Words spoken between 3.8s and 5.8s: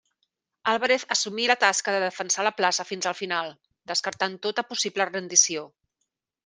descartant tota possible rendició.